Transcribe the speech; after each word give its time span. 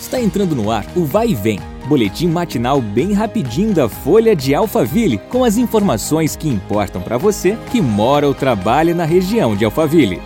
Está 0.00 0.20
entrando 0.20 0.54
no 0.54 0.70
ar 0.70 0.86
o 0.96 1.04
Vai 1.04 1.30
e 1.30 1.34
Vem, 1.34 1.58
boletim 1.88 2.28
matinal 2.28 2.80
bem 2.80 3.12
rapidinho 3.12 3.74
da 3.74 3.88
Folha 3.88 4.34
de 4.34 4.54
Alphaville, 4.54 5.18
com 5.18 5.42
as 5.42 5.56
informações 5.56 6.36
que 6.36 6.48
importam 6.48 7.02
para 7.02 7.18
você 7.18 7.58
que 7.72 7.80
mora 7.80 8.26
ou 8.26 8.32
trabalha 8.32 8.94
na 8.94 9.04
região 9.04 9.56
de 9.56 9.64
Alphaville. 9.64 10.22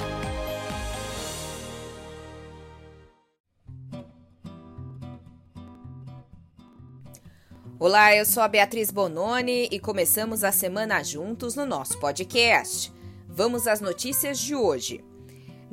Olá, 7.78 8.14
eu 8.14 8.24
sou 8.24 8.42
a 8.42 8.48
Beatriz 8.48 8.90
Bononi 8.92 9.68
e 9.72 9.80
começamos 9.80 10.44
a 10.44 10.52
semana 10.52 11.02
juntos 11.02 11.56
no 11.56 11.66
nosso 11.66 11.98
podcast. 11.98 12.92
Vamos 13.26 13.66
às 13.66 13.80
notícias 13.80 14.38
de 14.38 14.54
hoje. 14.54 15.02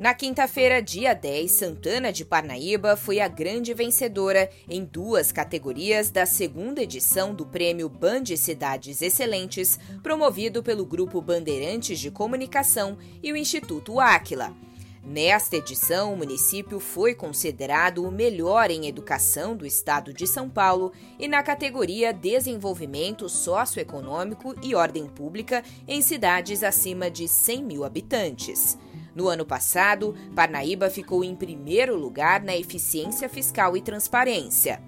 Na 0.00 0.14
quinta-feira, 0.14 0.80
dia 0.80 1.12
10, 1.12 1.50
Santana 1.50 2.10
de 2.10 2.24
Parnaíba 2.24 2.96
foi 2.96 3.20
a 3.20 3.28
grande 3.28 3.74
vencedora 3.74 4.48
em 4.66 4.82
duas 4.82 5.30
categorias 5.30 6.10
da 6.10 6.24
segunda 6.24 6.82
edição 6.82 7.34
do 7.34 7.44
Prêmio 7.44 7.86
Band 7.86 8.24
Cidades 8.34 9.02
Excelentes, 9.02 9.78
promovido 10.02 10.62
pelo 10.62 10.86
Grupo 10.86 11.20
Bandeirantes 11.20 12.00
de 12.00 12.10
Comunicação 12.10 12.96
e 13.22 13.30
o 13.30 13.36
Instituto 13.36 14.00
Áquila. 14.00 14.56
Nesta 15.04 15.56
edição, 15.56 16.14
o 16.14 16.16
município 16.16 16.80
foi 16.80 17.14
considerado 17.14 18.02
o 18.02 18.10
melhor 18.10 18.70
em 18.70 18.86
educação 18.86 19.54
do 19.54 19.66
estado 19.66 20.14
de 20.14 20.26
São 20.26 20.48
Paulo 20.48 20.92
e 21.18 21.28
na 21.28 21.42
categoria 21.42 22.10
Desenvolvimento 22.10 23.28
Socioeconômico 23.28 24.54
e 24.62 24.74
Ordem 24.74 25.06
Pública 25.06 25.62
em 25.86 26.00
cidades 26.00 26.62
acima 26.62 27.10
de 27.10 27.28
100 27.28 27.62
mil 27.62 27.84
habitantes. 27.84 28.78
No 29.14 29.28
ano 29.28 29.44
passado, 29.44 30.14
Parnaíba 30.34 30.88
ficou 30.88 31.24
em 31.24 31.34
primeiro 31.34 31.96
lugar 31.96 32.42
na 32.42 32.56
eficiência 32.56 33.28
fiscal 33.28 33.76
e 33.76 33.82
transparência. 33.82 34.82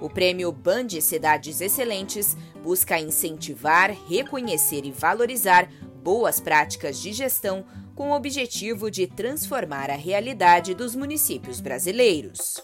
O 0.00 0.08
prêmio 0.08 0.50
Band 0.52 0.88
Cidades 1.00 1.60
Excelentes 1.60 2.36
busca 2.62 2.98
incentivar, 2.98 3.90
reconhecer 4.08 4.84
e 4.84 4.92
valorizar 4.92 5.68
boas 6.02 6.40
práticas 6.40 7.00
de 7.00 7.12
gestão 7.12 7.64
com 7.94 8.10
o 8.10 8.16
objetivo 8.16 8.90
de 8.90 9.06
transformar 9.06 9.90
a 9.90 9.96
realidade 9.96 10.74
dos 10.74 10.94
municípios 10.94 11.60
brasileiros. 11.60 12.62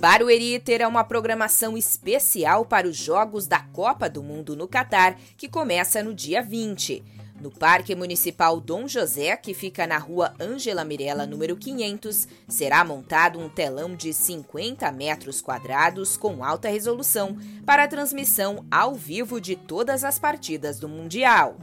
Barueri 0.00 0.60
terá 0.60 0.86
uma 0.86 1.02
programação 1.02 1.76
especial 1.76 2.64
para 2.64 2.86
os 2.86 2.96
Jogos 2.96 3.48
da 3.48 3.58
Copa 3.58 4.08
do 4.08 4.22
Mundo 4.22 4.54
no 4.54 4.68
Catar, 4.68 5.18
que 5.36 5.48
começa 5.48 6.04
no 6.04 6.14
dia 6.14 6.40
20. 6.40 7.04
No 7.40 7.52
Parque 7.52 7.94
Municipal 7.94 8.60
Dom 8.60 8.88
José, 8.88 9.36
que 9.36 9.54
fica 9.54 9.86
na 9.86 9.96
rua 9.96 10.34
Ângela 10.40 10.84
Mirella, 10.84 11.24
número 11.24 11.56
500, 11.56 12.26
será 12.48 12.84
montado 12.84 13.38
um 13.38 13.48
telão 13.48 13.94
de 13.94 14.12
50 14.12 14.90
metros 14.90 15.40
quadrados 15.40 16.16
com 16.16 16.42
alta 16.42 16.68
resolução 16.68 17.36
para 17.64 17.84
a 17.84 17.88
transmissão 17.88 18.66
ao 18.68 18.92
vivo 18.92 19.40
de 19.40 19.54
todas 19.54 20.02
as 20.02 20.18
partidas 20.18 20.80
do 20.80 20.88
Mundial. 20.88 21.56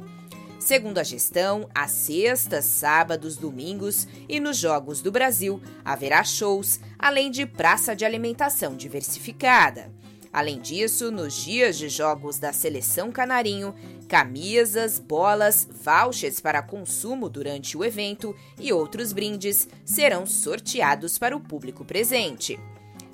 Segundo 0.59 0.97
a 0.97 1.03
gestão, 1.03 1.69
às 1.75 1.91
sextas, 1.91 2.63
sábados, 2.63 3.35
domingos 3.35 4.07
e 4.29 4.39
nos 4.39 4.55
Jogos 4.55 5.01
do 5.01 5.11
Brasil 5.11 5.61
haverá 5.83 6.23
shows, 6.23 6.79
além 6.97 7.29
de 7.29 7.45
praça 7.45 7.93
de 7.93 8.05
alimentação 8.05 8.77
diversificada. 8.77 9.91
Além 10.35 10.59
disso, 10.59 11.11
nos 11.11 11.33
dias 11.33 11.77
de 11.77 11.87
jogos 11.87 12.37
da 12.37 12.51
Seleção 12.51 13.09
Canarinho, 13.09 13.73
camisas, 14.05 14.99
bolas, 14.99 15.65
vouchers 15.81 16.41
para 16.41 16.61
consumo 16.61 17.29
durante 17.29 17.77
o 17.77 17.85
evento 17.85 18.35
e 18.59 18.73
outros 18.73 19.13
brindes 19.13 19.65
serão 19.85 20.25
sorteados 20.25 21.17
para 21.17 21.37
o 21.37 21.39
público 21.39 21.85
presente. 21.85 22.59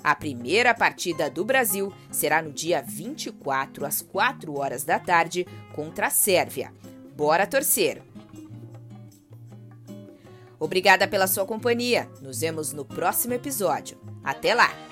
A 0.02 0.16
primeira 0.16 0.74
partida 0.74 1.30
do 1.30 1.44
Brasil 1.44 1.92
será 2.10 2.42
no 2.42 2.50
dia 2.50 2.82
24, 2.82 3.86
às 3.86 4.02
4 4.02 4.58
horas 4.58 4.82
da 4.82 4.98
tarde, 4.98 5.46
contra 5.72 6.08
a 6.08 6.10
Sérvia. 6.10 6.72
Bora 7.16 7.46
torcer! 7.46 8.02
Obrigada 10.58 11.06
pela 11.06 11.28
sua 11.28 11.46
companhia. 11.46 12.10
Nos 12.20 12.40
vemos 12.40 12.72
no 12.72 12.84
próximo 12.84 13.34
episódio. 13.34 13.96
Até 14.24 14.56
lá! 14.56 14.91